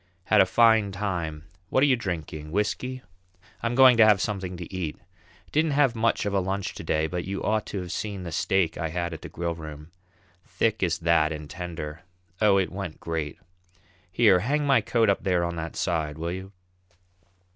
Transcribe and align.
Had 0.23 0.41
a 0.41 0.47
fine 0.47 0.91
time; 0.91 1.43
what 1.69 1.83
are 1.83 1.85
you 1.85 1.95
drinking, 1.95 2.51
whisky? 2.51 3.03
I'm 3.61 3.75
going 3.75 3.97
to 3.97 4.03
have 4.03 4.19
something 4.19 4.57
to 4.57 4.73
eat. 4.75 4.97
Didn't 5.51 5.73
have 5.77 5.93
much 5.95 6.25
of 6.25 6.33
a 6.33 6.39
lunch 6.39 6.73
to 6.73 6.83
day, 6.83 7.05
but 7.05 7.23
you 7.23 7.43
ought 7.43 7.67
to 7.67 7.79
have 7.81 7.91
seen 7.91 8.23
the 8.23 8.31
steak 8.31 8.79
I 8.79 8.87
had 8.89 9.13
at 9.13 9.21
the 9.21 9.29
Grillroom 9.29 9.91
as 10.43 10.49
thick 10.53 10.81
as 10.81 10.97
that, 10.97 11.31
and 11.31 11.47
tender! 11.47 12.01
Oh, 12.41 12.57
it 12.57 12.71
went 12.71 12.99
great! 12.99 13.37
Here, 14.11 14.39
hang 14.39 14.65
my 14.65 14.81
coat 14.81 15.07
up 15.07 15.21
there 15.23 15.43
on 15.43 15.55
that 15.57 15.75
side, 15.75 16.17
will 16.17 16.31
you?" 16.31 16.51